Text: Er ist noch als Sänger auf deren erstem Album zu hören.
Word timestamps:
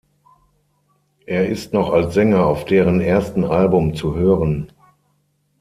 Er 1.27 1.47
ist 1.47 1.73
noch 1.75 1.91
als 1.93 2.15
Sänger 2.15 2.43
auf 2.47 2.65
deren 2.65 3.01
erstem 3.01 3.43
Album 3.43 3.93
zu 3.93 4.15
hören. 4.15 4.71